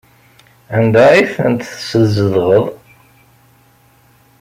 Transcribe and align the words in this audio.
Anda 0.77 1.03
ay 1.11 1.25
tent-teszedɣeḍ? 1.35 2.65